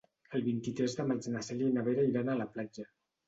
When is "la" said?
2.41-2.51